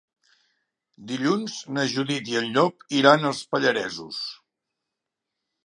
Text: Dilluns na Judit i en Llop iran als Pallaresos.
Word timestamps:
Dilluns 1.11 1.57
na 1.77 1.83
Judit 1.91 2.33
i 2.33 2.39
en 2.41 2.49
Llop 2.57 2.87
iran 3.03 3.29
als 3.33 3.45
Pallaresos. 3.53 4.25